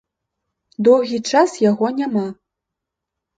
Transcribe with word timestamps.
Доўгі 0.87 1.19
час 1.31 1.53
яго 1.65 1.91
няма. 2.01 2.25